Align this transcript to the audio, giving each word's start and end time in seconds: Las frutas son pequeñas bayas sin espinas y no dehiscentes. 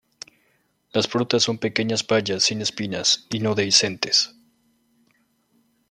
Las 0.93 1.07
frutas 1.07 1.43
son 1.43 1.59
pequeñas 1.59 2.07
bayas 2.07 2.41
sin 2.41 2.59
espinas 2.63 3.27
y 3.29 3.37
no 3.37 3.53
dehiscentes. 3.53 4.33